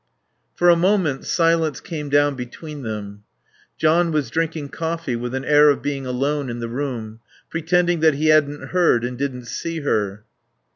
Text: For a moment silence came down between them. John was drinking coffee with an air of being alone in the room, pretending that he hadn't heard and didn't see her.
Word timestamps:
For 0.55 0.69
a 0.69 0.75
moment 0.75 1.27
silence 1.27 1.79
came 1.79 2.09
down 2.09 2.33
between 2.33 2.81
them. 2.81 3.21
John 3.77 4.11
was 4.11 4.31
drinking 4.31 4.69
coffee 4.69 5.15
with 5.15 5.35
an 5.35 5.45
air 5.45 5.69
of 5.69 5.83
being 5.83 6.07
alone 6.07 6.49
in 6.49 6.59
the 6.59 6.67
room, 6.69 7.19
pretending 7.51 7.99
that 7.99 8.15
he 8.15 8.29
hadn't 8.29 8.69
heard 8.69 9.03
and 9.05 9.15
didn't 9.15 9.45
see 9.45 9.81
her. 9.81 10.25